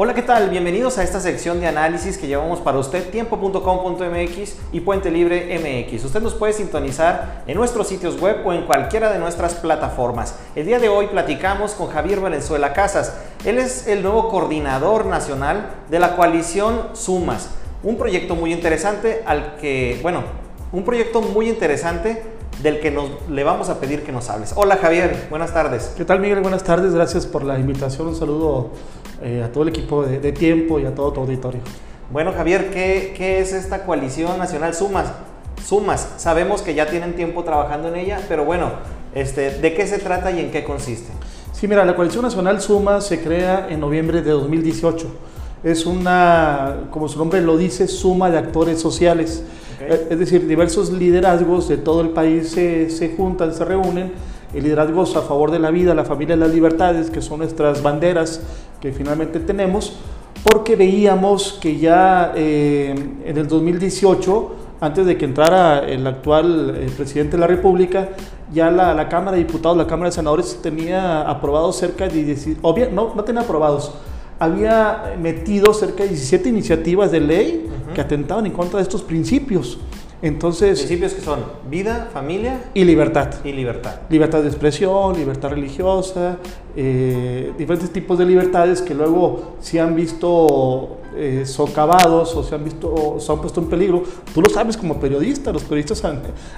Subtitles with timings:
[0.00, 0.48] Hola, ¿qué tal?
[0.48, 6.04] Bienvenidos a esta sección de análisis que llevamos para usted, tiempo.com.mx y Puente Libre MX.
[6.04, 10.36] Usted nos puede sintonizar en nuestros sitios web o en cualquiera de nuestras plataformas.
[10.54, 13.12] El día de hoy platicamos con Javier Valenzuela Casas.
[13.44, 17.50] Él es el nuevo coordinador nacional de la coalición Sumas,
[17.82, 20.22] un proyecto muy interesante al que, bueno,
[20.70, 22.22] un proyecto muy interesante
[22.62, 24.52] del que nos, le vamos a pedir que nos hables.
[24.54, 25.92] Hola Javier, buenas tardes.
[25.96, 26.38] ¿Qué tal Miguel?
[26.40, 28.06] Buenas tardes, gracias por la invitación.
[28.06, 28.70] Un saludo
[29.22, 31.60] eh, a todo el equipo de, Tiempo y a todo tu auditorio.
[32.10, 35.12] Bueno, Javier, ¿qué, ¿qué, es esta coalición nacional Sumas?
[35.64, 38.70] Sumas, sabemos que ya tienen tiempo trabajando en ella, pero bueno,
[39.14, 41.12] este, ¿de qué se trata y en qué consiste?
[41.52, 45.06] Sí, mira, la coalición nacional Sumas se crea en noviembre de 2018.
[45.64, 49.42] Es una, como su nombre lo dice, suma de actores sociales.
[49.80, 54.12] Eh, es decir, diversos liderazgos de todo el país se, se juntan, se reúnen
[54.54, 58.40] liderazgos a favor de la vida, la familia y las libertades, que son nuestras banderas
[58.80, 59.98] que finalmente tenemos,
[60.44, 66.90] porque veíamos que ya eh, en el 2018, antes de que entrara el actual eh,
[66.96, 68.10] presidente de la República,
[68.52, 73.12] ya la, Cámara de Diputados, la Cámara de Senadores tenía aprobado cerca de, obvio, no,
[73.14, 73.92] no tenía aprobados,
[74.38, 79.78] había metido cerca de 17 iniciativas de ley que atentaban en contra de estos principios.
[80.20, 83.34] Entonces, principios que son vida, familia y libertad.
[83.44, 84.00] Y libertad.
[84.10, 86.38] Libertad de expresión, libertad religiosa,
[86.74, 92.64] eh, diferentes tipos de libertades que luego se han visto eh, socavados o se han
[92.64, 94.02] visto se han puesto en peligro.
[94.34, 96.02] Tú lo sabes como periodista, los periodistas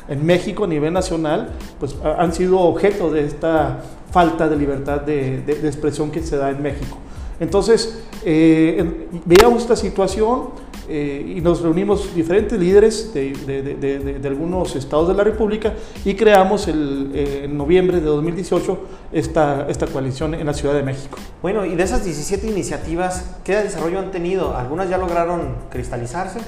[0.08, 5.42] en, México a nivel nacional pues han sido objeto de esta falta de libertad de,
[5.42, 6.96] de, expresión que se da en México.
[7.38, 10.48] Entonces, eh, veíamos esta situación
[10.92, 15.72] eh, y nos reunimos diferentes líderes de, de, de, algunos estados de la República
[16.04, 18.78] y creamos el, eh, en noviembre de 2018
[19.12, 21.16] esta, esta coalición en la Ciudad de México.
[21.42, 24.56] Bueno, y de esas 17 iniciativas, ¿qué desarrollo han tenido?
[24.56, 26.40] ¿Algunas ya lograron cristalizarse?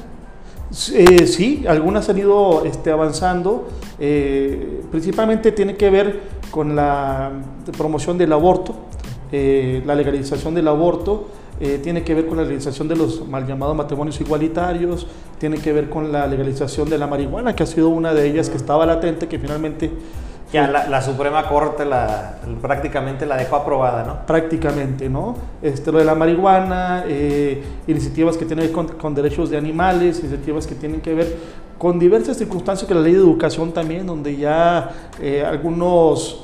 [0.93, 3.69] Eh, sí, algunas han ido este, avanzando.
[4.91, 7.31] principalmente tiene que ver con la
[7.78, 8.75] promoción del aborto,
[9.32, 11.28] la legalización del aborto
[11.65, 15.06] eh, tiene que ver con la legalización de los mal llamados matrimonios igualitarios,
[15.38, 18.50] tiene que ver con la legalización de la marihuana, que ha sido una de ellas
[18.50, 19.91] que estaba latente, que finalmente...
[20.53, 24.26] Ya la, Suprema Corte la, prácticamente la dejó aprobada, ¿no?
[24.26, 25.34] Prácticamente, ¿no?
[25.62, 30.20] Este, lo de la marihuana, eh, iniciativas que tienen que ver con, derechos de animales,
[30.20, 31.38] iniciativas que tienen que ver
[31.78, 34.91] con diversas circunstancias que la ley de educación también, donde ya
[35.22, 36.43] eh, algunos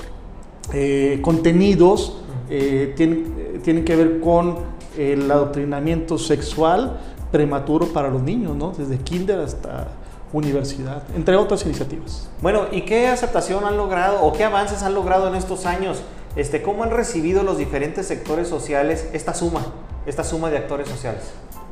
[1.21, 4.59] contenidos tienen, tienen que ver con
[4.97, 6.99] el adoctrinamiento sexual
[7.31, 8.73] prematuro para los niños, ¿no?
[8.73, 9.89] desde kinder hasta
[10.33, 12.29] universidad, entre otras iniciativas.
[12.43, 16.03] Bueno, ¿y qué aceptación han logrado o qué avances han logrado en estos años?
[16.37, 19.67] Este, ¿Cómo han recibido los diferentes sectores sociales esta suma,
[20.07, 21.23] esta suma de actores sociales?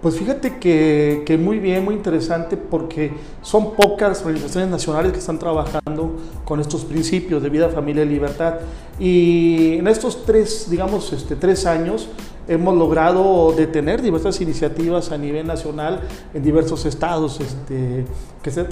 [0.07, 3.11] Pues fíjate que, que, muy bien, muy interesante, porque
[3.43, 8.55] son pocas organizaciones nacionales que están trabajando con estos principios de vida, familia y libertad.
[9.01, 12.09] Y en estos tres, digamos, este, tres años,
[12.47, 16.03] hemos logrado detener diversas iniciativas a nivel nacional
[16.33, 18.05] en diversos estados, este,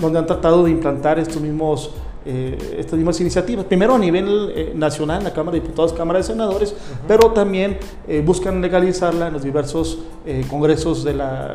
[0.01, 1.91] donde han tratado de implantar estos mismos,
[2.27, 3.65] eh, estas mismas iniciativas.
[3.67, 6.75] Primero a nivel eh, nacional, en la Cámara de Diputados, Cámara de Senadores,
[7.07, 9.99] pero también eh, buscan legalizarla en los diversos
[10.49, 11.55] congresos de, la,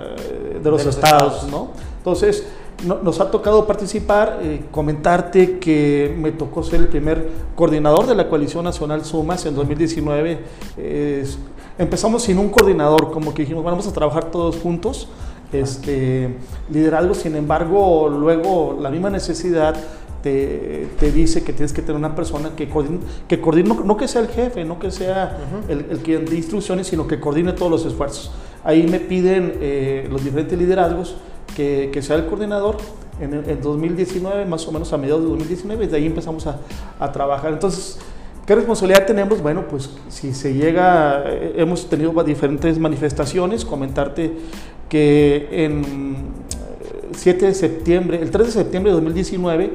[0.62, 1.48] de los, estados.
[1.50, 1.70] ¿no?
[1.98, 2.46] Entonces,
[2.86, 4.40] nos ha tocado participar,
[4.72, 10.40] comentarte que me tocó ser el primer coordinador de la Coalición Nacional Sumas en 2019
[11.80, 15.08] empezamos sin un coordinador, como que dijimos, vamos a trabajar todos juntos.
[15.52, 16.36] Este,
[16.70, 19.76] liderazgo, sin embargo, luego la misma necesidad
[20.24, 24.08] te, te, dice que tienes que tener una persona que coordine, que coordine no, que
[24.08, 25.38] sea el jefe, no que sea
[25.68, 28.32] el, el, que dé instrucciones, sino que coordine todos los esfuerzos.
[28.64, 31.16] Ahí me piden eh, los diferentes liderazgos
[31.56, 32.78] que, que, sea el coordinador.
[33.22, 36.60] En el 2019, más o menos a mediados de 2019, de ahí empezamos a,
[37.00, 37.52] a trabajar.
[37.52, 38.00] Entonces,
[38.50, 39.44] ¿Qué responsabilidad tenemos?
[39.44, 44.32] Bueno, pues si se llega, eh, hemos tenido diferentes manifestaciones, comentarte
[44.90, 45.84] que en
[47.16, 49.72] 7 de septiembre, el 3 de septiembre de 2019,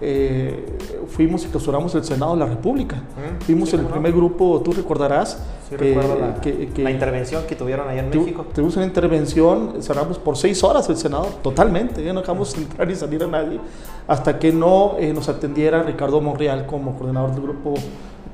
[0.00, 0.66] eh,
[1.08, 3.02] fuimos y clausuramos el Senado de la República.
[3.40, 5.42] Fuimos el primer grupo, tú recordarás.
[5.68, 8.44] Sí, recuerdo la, que, la, intervención que tuvieron allá en México.
[8.52, 12.94] Tuvimos una intervención, cerramos por seis horas el Senado, totalmente, ya no dejamos entrar ni
[12.94, 13.58] salir a nadie,
[14.06, 17.74] hasta que no eh, nos atendiera Ricardo Monreal como coordinador del grupo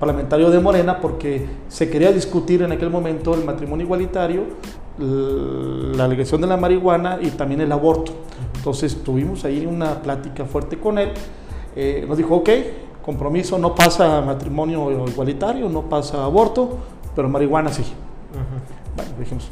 [0.01, 4.45] parlamentario de Morena porque se quería discutir en aquel momento el matrimonio igualitario,
[4.99, 8.13] la alegación de la marihuana y también el aborto.
[8.57, 11.11] Entonces tuvimos ahí una plática fuerte con él.
[11.77, 12.51] Eh, nos dijo, ok,
[13.05, 16.79] compromiso, no pasa matrimonio igualitario, no pasa aborto,
[17.15, 17.85] pero marihuana sí.
[18.97, 19.49] Bueno, dijimos,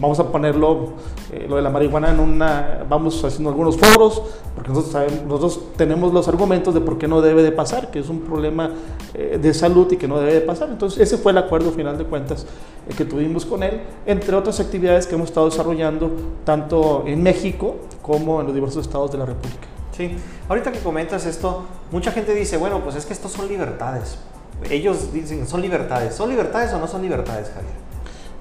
[0.00, 0.90] vamos a ponerlo,
[1.32, 4.22] eh, lo de la marihuana en una, vamos haciendo algunos foros,
[4.54, 7.98] porque nosotros, sabemos, nosotros tenemos los argumentos de por qué no debe de pasar, que
[7.98, 8.70] es un problema
[9.14, 10.68] eh, de salud y que no debe de pasar.
[10.70, 12.46] Entonces, ese fue el acuerdo final de cuentas
[12.88, 16.10] eh, que tuvimos con él, entre otras actividades que hemos estado desarrollando
[16.44, 19.77] tanto en México como en los diversos estados de la República.
[19.98, 20.16] Sí,
[20.48, 24.16] ahorita que comentas esto, mucha gente dice, bueno, pues es que estos son libertades.
[24.70, 26.14] Ellos dicen, son libertades.
[26.14, 27.88] ¿Son libertades o no son libertades, Javier?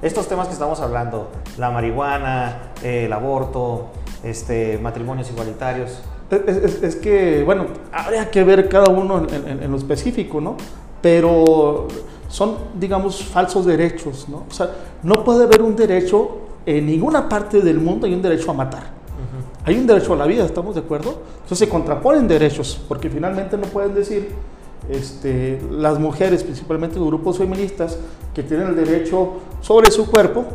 [0.01, 3.87] estos temas que estamos hablando, la marihuana, eh, el aborto,
[4.23, 6.03] este, matrimonios igualitarios.
[6.29, 10.57] Es, que, bueno, habría que ver cada uno en, lo específico, ¿no?
[11.01, 11.87] Pero
[12.27, 14.45] son, digamos, falsos derechos, ¿no?
[14.47, 14.69] O sea,
[15.01, 16.37] no puede haber un derecho
[16.67, 18.96] en ninguna parte del mundo, hay un derecho a matar.
[19.67, 21.19] Hay un derecho a la vida, ¿estamos de acuerdo?
[21.41, 24.29] Entonces se contraponen derechos, porque finalmente no pueden decir
[24.89, 27.99] este, las mujeres, principalmente grupos feministas,
[28.33, 30.45] que tienen el derecho sobre su cuerpo,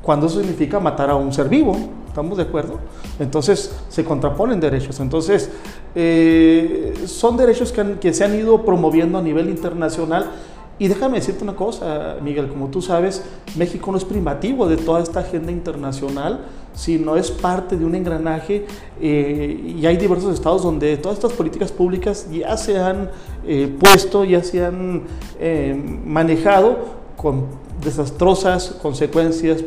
[0.00, 1.76] cuando eso significa matar a un ser vivo.
[2.08, 2.78] ¿Estamos de acuerdo?
[3.18, 4.98] Entonces se contraponen derechos.
[4.98, 5.50] Entonces
[5.94, 7.70] eh, son derechos
[8.00, 10.30] que se han ido promoviendo a nivel internacional
[10.78, 13.22] y déjame decirte una cosa, Miguel, como tú sabes,
[13.56, 18.66] México no es primativo de toda esta agenda internacional, sino es parte de un engranaje
[19.00, 23.10] eh, y hay diversos estados donde todas estas políticas públicas ya se han
[23.46, 25.02] eh, puesto, ya se han
[25.38, 27.46] eh, manejado con
[27.82, 29.62] desastrosas consecuencias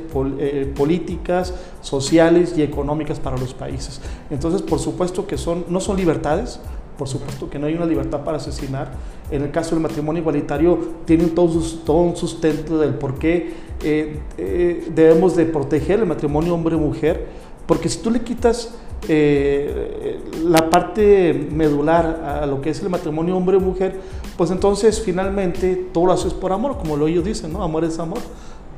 [0.75, 4.01] políticas, sociales y económicas para los países.
[4.30, 6.59] Entonces, por supuesto que son, no son libertades,
[6.97, 8.91] por supuesto que no hay una libertad para asesinar.
[9.29, 13.53] En el caso del matrimonio igualitario, tienen todo, todo un sustento del por qué
[13.83, 17.25] eh, eh, debemos de proteger el matrimonio hombre-mujer,
[17.65, 18.73] porque si tú le quitas
[19.07, 23.99] eh, la parte medular a lo que es el matrimonio hombre-mujer,
[24.38, 27.63] pues entonces finalmente todo lo haces por amor, como lo ellos dicen, ¿no?
[27.63, 28.19] Amor es amor.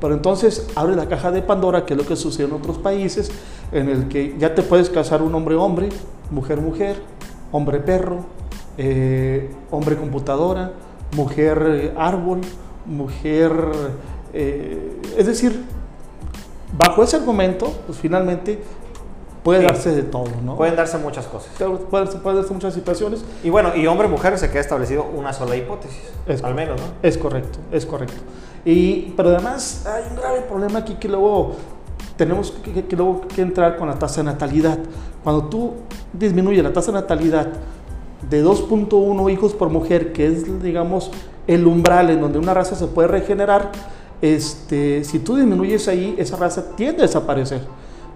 [0.00, 3.30] Pero entonces abre la caja de Pandora, que es lo que sucede en otros países,
[3.70, 5.90] en el que ya te puedes casar un hombre-hombre,
[6.30, 6.96] mujer-mujer,
[7.52, 8.24] hombre perro,
[8.78, 10.72] eh, hombre computadora,
[11.16, 12.40] mujer eh, árbol,
[12.86, 13.52] mujer...
[14.32, 15.64] Eh, es decir,
[16.78, 18.62] bajo ese argumento, pues finalmente
[19.42, 20.56] puede darse de todo, ¿no?
[20.56, 21.50] Pueden darse muchas cosas.
[21.90, 23.24] Pueden, darse muchas situaciones.
[23.42, 26.12] Y bueno, y hombre-mujer se queda establecido una sola hipótesis,
[26.42, 26.86] al menos, ¿no?
[27.02, 28.20] Es correcto, es correcto.
[28.64, 31.56] Y, pero además hay un grave problema aquí que luego
[32.20, 34.78] tenemos que, que, luego que entrar con la tasa de natalidad.
[35.24, 35.72] Cuando tú
[36.12, 37.48] disminuyes la tasa de natalidad
[38.28, 41.10] de 2.1 hijos por mujer, que es, digamos,
[41.46, 43.72] el umbral en donde una raza se puede regenerar,
[44.20, 47.62] este, si tú disminuyes ahí, esa raza tiende a desaparecer,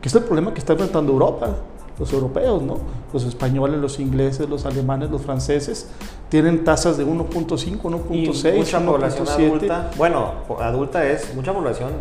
[0.02, 1.56] que es el problema que está enfrentando Europa
[1.98, 2.78] los europeos, ¿no?
[3.12, 5.88] Los españoles, los ingleses, los alemanes, los franceses,
[6.28, 9.90] tienen tasas de 1.5, 1.6, mucha población adulta.
[9.96, 11.92] Bueno, adulta es mucha población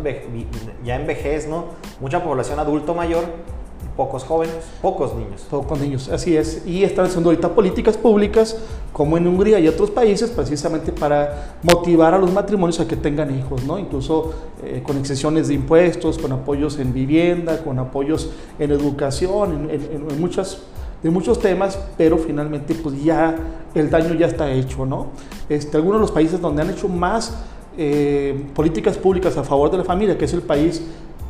[0.84, 1.66] ya en vejez, ¿no?
[2.00, 3.24] Mucha población adulto mayor
[3.96, 5.42] pocos jóvenes, pocos niños.
[5.48, 6.66] Pocos niños, así es.
[6.66, 8.56] Y están haciendo ahorita políticas públicas,
[8.92, 13.36] como en Hungría y otros países, precisamente para motivar a los matrimonios a que tengan
[13.36, 13.78] hijos, ¿no?
[13.78, 14.32] Incluso
[14.62, 20.58] eh, con exenciones de impuestos, con apoyos en vivienda, con apoyos en educación, en, muchas
[21.02, 23.36] de muchos temas, pero finalmente pues ya
[23.74, 25.08] el daño ya está hecho, ¿no?
[25.50, 27.36] Este, algunos de los países donde han hecho más
[27.76, 30.80] eh, políticas públicas a favor de la familia, que es el país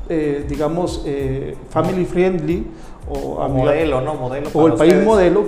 [0.09, 2.67] eh, digamos, eh, family friendly
[3.09, 4.15] o, modelo, ¿no?
[4.15, 5.45] Modelo o el país modelo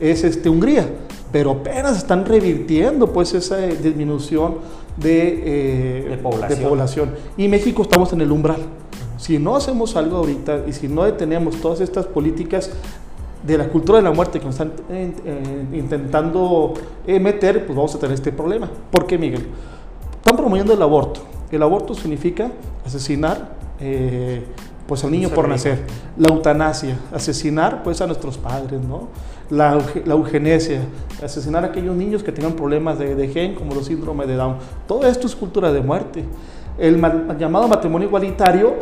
[0.00, 0.88] es este, Hungría,
[1.30, 4.56] pero apenas están revirtiendo pues esa disminución
[4.96, 5.42] de,
[6.12, 6.58] eh, población.
[6.58, 7.14] de, población.
[7.36, 8.60] Y México estamos en el umbral.
[9.18, 12.70] Si no hacemos algo ahorita y si no detenemos todas estas políticas
[13.42, 14.72] de la cultura de la muerte que nos están
[15.72, 16.74] intentando
[17.06, 18.70] meter, pues vamos a tener este problema.
[18.90, 19.46] ¿Por qué, Miguel?
[20.16, 21.20] Están promoviendo el aborto.
[21.50, 22.50] El aborto significa
[22.86, 24.44] asesinar eh,
[24.86, 25.84] pues al niño por nacer.
[26.16, 29.08] La eutanasia, asesinar pues a nuestros padres, ¿no?
[29.50, 30.80] La, la, eugenesia,
[31.22, 34.56] asesinar a aquellos niños que tengan problemas de, de gen como los síndromes de Down.
[34.86, 36.24] Todo esto es cultura de muerte.
[36.78, 37.00] El
[37.38, 38.74] llamado matrimonio igualitario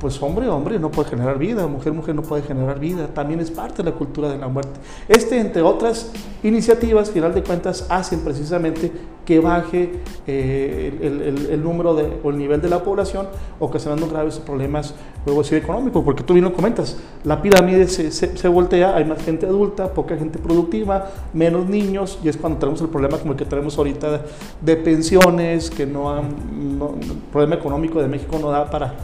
[0.00, 3.50] pues hombre, hombre no puede generar vida, mujer, mujer no puede generar vida, también es
[3.50, 4.78] parte de la cultura de la muerte.
[5.08, 6.12] Este, entre otras
[6.42, 8.92] iniciativas, final de cuentas, hacen precisamente
[9.28, 13.26] que baje eh, el, número de, o el nivel de la población,
[13.60, 14.94] ocasionando graves problemas
[15.26, 19.22] luego sí económicos, porque tú bien lo comentas, la pirámide se, se, voltea, hay más
[19.22, 23.38] gente adulta, poca gente productiva, menos niños, y es cuando tenemos el problema como el
[23.38, 24.22] que tenemos ahorita
[24.62, 28.94] de, pensiones, que no han, el problema económico de México no da para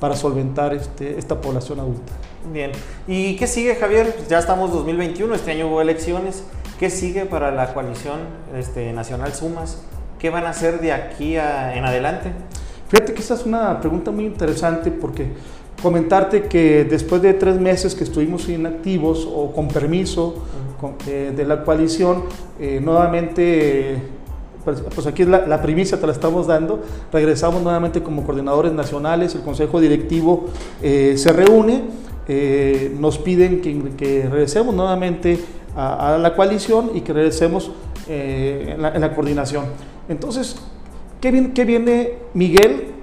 [0.00, 2.12] para solventar este, esta población adulta.
[2.52, 2.72] Bien,
[3.06, 4.14] ¿y qué sigue Javier?
[4.28, 6.44] Ya estamos 2021, este año hubo elecciones.
[6.78, 8.20] ¿Qué sigue para la coalición
[8.56, 9.82] este, nacional Sumas?
[10.18, 12.30] ¿Qué van a hacer de aquí en adelante?
[12.88, 15.32] Fíjate que esa es una pregunta muy interesante porque
[15.82, 20.44] comentarte que después de tres meses que estuvimos inactivos o con permiso
[21.06, 22.24] eh, de la coalición,
[22.58, 23.98] eh, nuevamente,
[24.94, 26.82] pues, aquí es la, primicia, te la estamos dando,
[27.12, 30.46] regresamos nuevamente como coordinadores nacionales, el Consejo Directivo
[30.82, 31.84] eh, se reúne,
[32.98, 35.38] nos piden que, regresemos nuevamente
[35.74, 37.70] a, la coalición y que regresemos
[38.06, 39.64] en la, coordinación.
[40.08, 40.56] Entonces,
[41.20, 42.98] ¿qué viene, qué viene Miguel?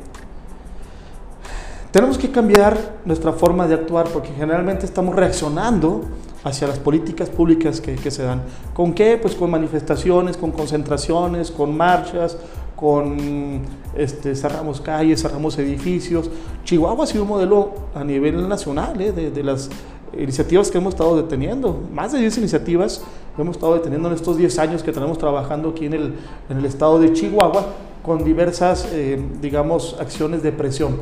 [1.96, 6.02] Tenemos que cambiar nuestra forma de actuar porque generalmente estamos reaccionando
[6.46, 8.44] hacia las políticas públicas que, se dan.
[8.74, 9.18] ¿Con qué?
[9.22, 12.38] Pues con manifestaciones, con concentraciones, con marchas,
[12.78, 13.62] con
[13.98, 16.30] este, cerramos calles, cerramos edificios.
[16.64, 19.12] Chihuahua ha sido un modelo a nivel nacional ¿eh?
[19.12, 19.70] de, las
[20.18, 21.84] iniciativas que hemos estado deteniendo.
[21.94, 23.04] Más de 10 iniciativas
[23.38, 26.14] hemos estado deteniendo en estos 10 años que tenemos trabajando aquí en el,
[26.50, 27.66] en el estado de Chihuahua
[28.02, 31.00] con diversas, eh, digamos, acciones de presión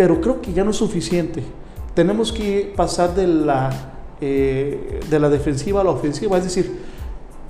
[0.00, 1.42] pero creo que ya no es suficiente.
[1.92, 3.89] Tenemos que pasar de la,
[4.20, 6.80] eh, de la defensiva a la ofensiva, es decir,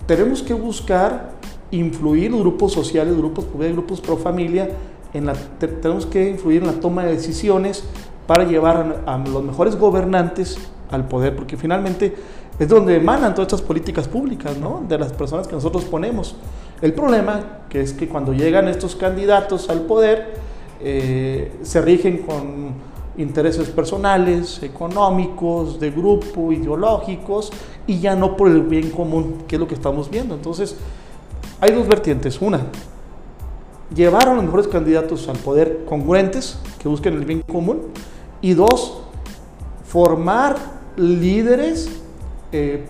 [0.06, 1.32] tenemos que buscar
[1.70, 4.70] influir grupos sociales, grupos grupos pro familia,
[5.12, 7.84] en la, tenemos que influir en la toma de decisiones
[8.26, 10.58] para llevar a, los mejores gobernantes
[10.90, 12.14] al poder, porque finalmente
[12.58, 14.84] es donde emanan todas estas políticas públicas, ¿no?
[14.88, 16.36] De las personas que nosotros ponemos.
[16.82, 20.34] El problema que es que cuando llegan estos candidatos al poder,
[20.80, 22.74] eh, se rigen con
[23.16, 27.52] intereses personales, económicos, de grupo, ideológicos,
[27.86, 30.34] y ya no por el bien común, que es lo que estamos viendo.
[30.34, 30.76] Entonces,
[31.60, 32.40] hay dos vertientes.
[32.40, 32.60] Una,
[33.94, 37.80] llevar a los mejores candidatos al poder congruentes, que busquen el bien común.
[38.40, 39.02] Y dos,
[39.84, 40.56] formar
[40.96, 42.00] líderes
[42.52, 42.86] eh,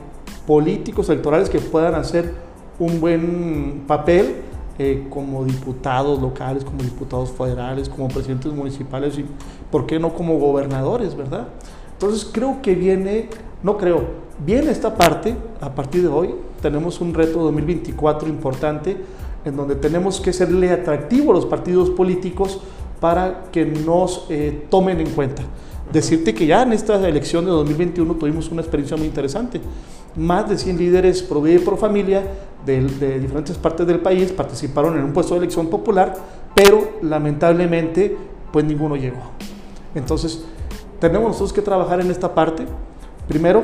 [0.46, 2.34] políticos, electorales que puedan hacer
[2.78, 4.36] un buen papel
[4.78, 9.24] eh, como diputados locales, como diputados federales, como presidentes municipales y,
[9.70, 11.48] ¿por qué no como gobernadores, verdad?
[11.92, 13.28] Entonces creo que viene,
[13.62, 14.04] no creo,
[14.44, 18.96] viene esta parte, a partir de hoy tenemos un reto 2024 importante
[19.44, 22.60] en donde tenemos que serle atractivo a los partidos políticos
[23.00, 25.42] para que nos eh, tomen en cuenta.
[25.92, 29.60] Decirte que ya en esta elección de 2021 tuvimos una experiencia muy interesante.
[30.16, 32.22] Más de 100 líderes pro vida y pro familia
[32.64, 36.14] de, diferentes partes del país participaron en un puesto de elección popular,
[36.54, 38.16] pero lamentablemente
[38.52, 39.18] pues ninguno llegó.
[39.94, 40.44] Entonces,
[41.00, 42.66] tenemos nosotros que trabajar en esta parte.
[43.28, 43.62] Primero,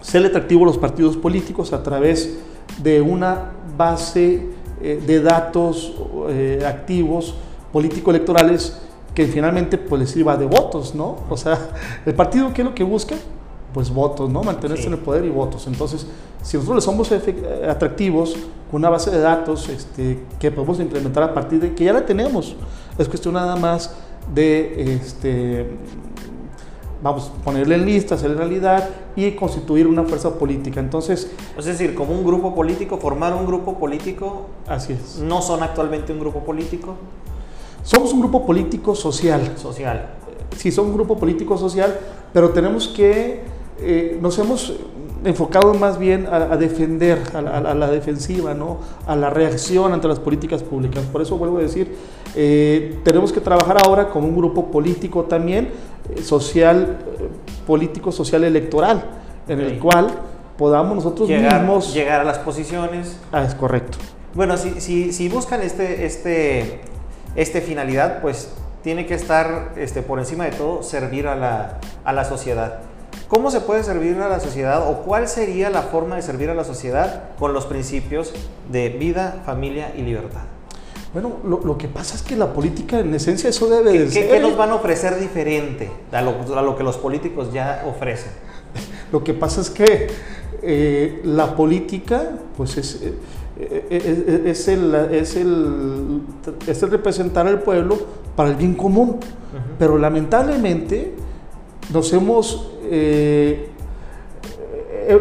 [0.00, 2.38] ser atractivo a los partidos políticos a través
[2.82, 4.46] de una base
[4.80, 5.94] eh, de datos
[6.28, 7.34] eh, activos
[7.72, 8.80] político-electorales
[9.14, 11.16] que finalmente pues les sirva de votos, ¿no?
[11.30, 11.58] O sea,
[12.06, 13.16] el partido, ¿qué es lo que busca?
[13.76, 14.42] pues votos, ¿no?
[14.42, 15.66] Mantenerse en el poder y votos.
[15.66, 16.06] Entonces,
[16.40, 17.12] si nosotros le somos
[17.68, 18.34] atractivos
[18.70, 22.06] con una base de datos este, que podemos implementar a partir de que ya la
[22.06, 22.56] tenemos,
[22.96, 23.94] es cuestión nada más
[24.34, 25.66] de, este,
[27.02, 30.80] vamos, ponerle en lista, hacer realidad y constituir una fuerza política.
[30.80, 34.46] Entonces, es decir, como un grupo político, formar un grupo político.
[34.66, 35.18] Así es.
[35.18, 36.94] No son actualmente un grupo político.
[37.82, 39.54] Somos un grupo político social.
[39.56, 40.10] Social.
[40.56, 41.98] Sí, somos un grupo político social,
[42.32, 43.42] pero tenemos que
[43.78, 44.72] eh, nos hemos
[45.26, 48.78] enfocado más bien a, defender, a, la defensiva, ¿no?
[49.06, 51.04] a la reacción ante las políticas públicas.
[51.04, 51.96] Por eso vuelvo a decir,
[52.36, 55.70] eh, tenemos que trabajar ahora como un grupo político también,
[56.14, 56.98] eh, social,
[57.66, 59.04] político, social, electoral,
[59.48, 60.10] en el cual
[60.56, 61.92] podamos nosotros mismos...
[61.92, 63.18] Llegar a las posiciones.
[63.32, 63.98] Ah, es correcto.
[64.32, 66.80] Bueno, si, si, si buscan este, este,
[67.34, 68.52] este finalidad, pues
[68.82, 72.78] tiene que estar este, por encima de todo servir a la, a la sociedad.
[73.28, 76.54] ¿Cómo se puede servir a la sociedad o cuál sería la forma de servir a
[76.54, 78.32] la sociedad con los principios
[78.70, 80.42] de vida, familia y libertad?
[81.12, 84.28] Bueno, lo, que pasa es que la política en esencia eso debe ¿Qué, de ser.
[84.28, 88.30] ¿Qué nos van a ofrecer diferente a lo, que los políticos ya ofrecen?
[89.12, 90.08] Lo que pasa es que
[90.62, 93.14] eh, la política pues es, eh,
[93.58, 96.20] eh, es, el, es, el,
[96.66, 97.98] es el representar al pueblo
[98.34, 99.18] para el bien común.
[99.78, 101.14] Pero lamentablemente
[101.92, 103.70] nos hemos, eh,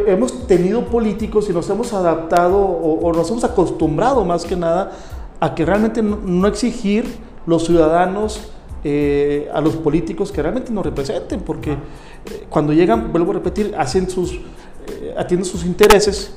[0.07, 4.91] hemos tenido políticos y nos hemos adaptado o, nos hemos acostumbrado más que nada
[5.39, 7.05] a que realmente no, exigir
[7.45, 8.51] los ciudadanos
[8.83, 13.75] eh, a los políticos que realmente nos representen, porque eh, cuando llegan, vuelvo a repetir,
[13.77, 14.39] hacen sus,
[15.17, 16.35] atienden sus intereses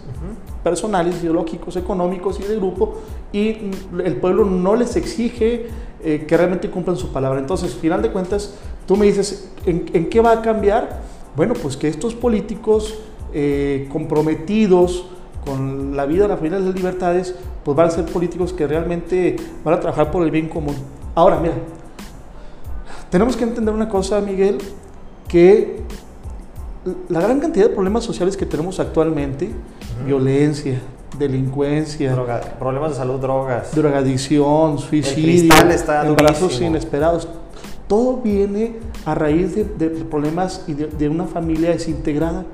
[0.62, 2.98] personales, ideológicos, económicos y de grupo,
[3.32, 3.70] y
[4.04, 5.66] el pueblo no les exige
[6.02, 7.38] que realmente cumplan su palabra.
[7.38, 8.54] Entonces, final de cuentas,
[8.88, 11.02] Tú me dices, ¿en, qué va a cambiar?
[11.38, 12.98] Bueno, pues que estos políticos
[13.32, 15.06] eh, comprometidos
[15.46, 17.32] con la vida, la familia y las libertades,
[17.64, 20.74] pues van a ser políticos que realmente van a trabajar por el bien común.
[21.14, 21.54] Ahora, mira,
[23.08, 24.58] tenemos que entender una cosa, Miguel,
[25.28, 25.84] que
[27.08, 29.48] la gran cantidad de problemas sociales que tenemos actualmente,
[30.04, 30.80] violencia,
[31.20, 32.16] delincuencia,
[32.58, 35.54] problemas de salud, drogas, drogadicción, suicidio,
[36.02, 37.28] embarazos inesperados,
[37.88, 42.44] todo viene a raíz de, problemas y de, una familia desintegrada.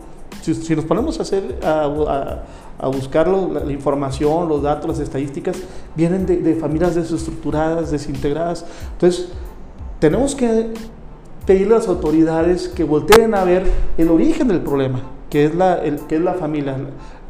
[0.41, 5.57] Si, nos ponemos a hacer a, buscar la, información, los datos, las estadísticas,
[5.97, 8.65] vienen de, familias desestructuradas, desintegradas.
[8.93, 9.29] Entonces,
[9.99, 10.73] tenemos que
[11.47, 13.65] pedirle a las autoridades que volteen a ver
[13.99, 15.01] el origen del problema,
[15.31, 16.77] que es la, que es la familia,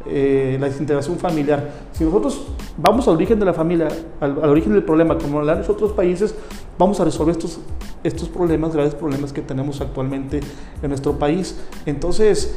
[0.07, 1.71] eh, la desintegración familiar.
[1.93, 2.47] Si nosotros
[2.77, 3.87] vamos al origen de la familia,
[4.19, 6.35] al, origen del problema, como en los otros países,
[6.77, 7.59] vamos a resolver estos,
[8.03, 10.41] estos problemas, graves problemas que tenemos actualmente
[10.81, 11.59] en nuestro país.
[11.85, 12.55] Entonces,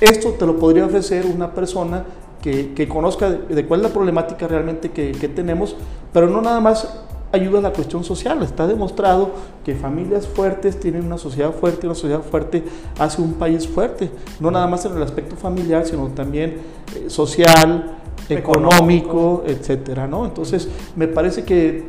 [0.00, 2.04] esto te lo podría ofrecer una persona
[2.42, 5.76] que, conozca de, cuál es la problemática realmente que tenemos,
[6.12, 8.42] pero no nada más ayuda a la cuestión social.
[8.42, 9.30] Está demostrado
[9.64, 12.64] que familias fuertes tienen una sociedad fuerte, una sociedad fuerte
[12.98, 14.10] hace un país fuerte,
[14.40, 16.56] no nada más en el aspecto familiar, sino también
[16.94, 17.98] eh, social,
[18.28, 20.24] económico, etcétera, ¿no?
[20.24, 21.82] Entonces, me parece que eh,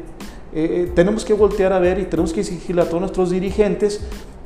[0.54, 4.02] eh, tenemos que voltear a ver y tenemos que exigirle a todos nuestros dirigentes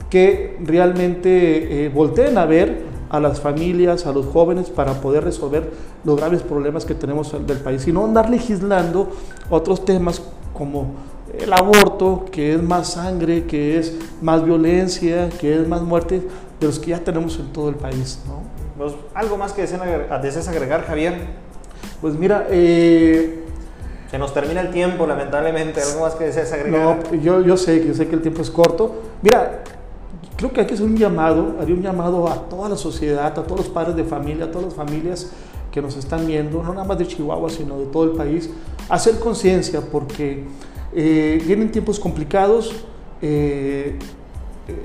[0.09, 5.71] que realmente volteen a ver a las familias, a los jóvenes, para poder resolver
[6.03, 9.09] los graves problemas que tenemos del país y no andar legislando
[9.49, 10.21] otros temas
[10.59, 10.93] como
[11.39, 16.21] el aborto, que es más sangre, que es más violencia, que es más muerte
[16.59, 18.21] de los que ya tenemos en todo el país.
[18.27, 18.41] ¿no?
[18.77, 21.15] Pues, ¿Algo más que desees agregar, Javier?
[22.01, 23.43] Pues mira, eh,
[24.11, 25.81] se nos termina el tiempo, lamentablemente.
[25.81, 26.81] ¿Algo más que desees agregar?
[26.81, 29.01] No, yo, yo sé, yo sé que el tiempo es corto.
[29.21, 29.63] Mira,
[30.35, 33.33] creo que hay que hacer un llamado, haría un llamado a toda la sociedad, a
[33.33, 35.31] todos los padres de familia, a todas las familias
[35.71, 38.49] que nos están viendo, no nada más de Chihuahua, sino de todo el país,
[38.89, 40.43] hacer conciencia porque
[40.93, 42.73] eh, vienen tiempos complicados,
[43.21, 43.97] eh,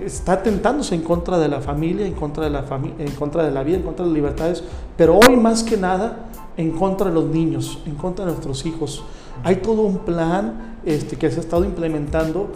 [0.05, 2.65] está tentándose en contra de la familia, en contra de la,
[2.99, 4.65] en contra de la vida, en contra de las libertades,
[4.97, 9.05] pero hoy más que nada en contra de los niños, en contra de nuestros hijos.
[9.43, 12.49] Hay todo un plan este, que se ha estado implementando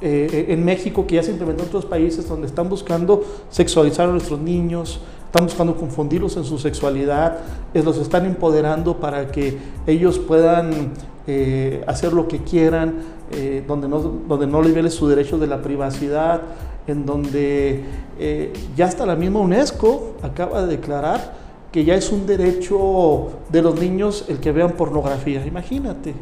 [0.00, 4.12] eh, en México, que ya se implementó en otros países, donde están buscando sexualizar a
[4.12, 5.00] nuestros niños,
[5.32, 7.38] están buscando confundirlos en su sexualidad,
[7.72, 10.92] los están empoderando para que ellos puedan
[11.26, 12.96] eh, hacer lo que quieran,
[13.30, 16.42] eh, donde, no, donde no su derecho de la privacidad,
[16.86, 17.82] en donde
[18.18, 21.32] eh, ya hasta la misma UNESCO acaba de declarar
[21.72, 25.46] que ya es un derecho de los niños el que vean pornografía.
[25.46, 26.12] Imagínate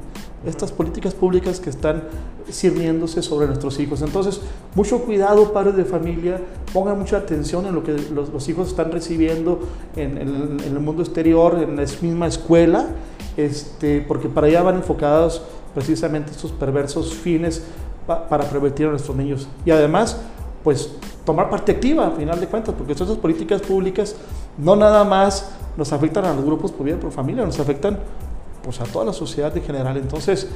[0.46, 2.04] estas políticas públicas que están
[2.48, 4.02] sirviéndose sobre nuestros hijos.
[4.02, 4.40] Entonces,
[4.74, 6.40] mucho cuidado, padres de familia,
[6.72, 9.60] pongan mucha atención en lo que los, hijos están recibiendo
[9.96, 12.86] en, el mundo exterior, en la misma escuela,
[13.36, 15.42] este, porque para allá van enfocados
[15.74, 17.62] precisamente estos perversos fines
[18.06, 19.46] para pervertir a nuestros niños.
[19.64, 20.20] Y además,
[20.64, 20.90] pues
[21.24, 24.16] tomar parte activa, a final de cuentas, porque estas políticas públicas
[24.58, 27.98] no nada más nos afectan a los grupos por vida por familia, nos afectan
[28.62, 29.96] pues a toda la sociedad en general.
[29.96, 30.48] Entonces,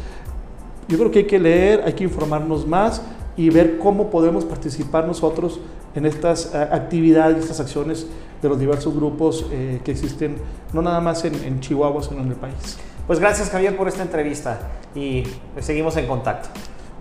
[0.89, 3.03] yo creo que hay que leer, hay que informarnos más
[3.37, 5.61] y ver cómo podemos participar nosotros
[5.95, 8.07] en estas eh, actividades, estas acciones
[8.43, 10.37] de los diversos grupos eh, que existen,
[10.73, 12.79] no nada más en, Chihuahua, sino en el país.
[13.07, 14.61] Pues gracias Javier por esta entrevista
[14.95, 15.25] y
[15.61, 16.49] seguimos en contacto.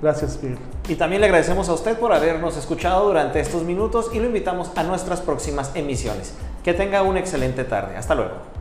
[0.01, 0.57] Gracias, Miguel.
[0.89, 4.69] Y también le agradecemos a usted por habernos escuchado durante estos minutos y lo invitamos
[4.75, 6.33] a nuestras próximas emisiones.
[6.61, 7.95] Que tenga una excelente tarde.
[7.95, 8.52] Hasta luego.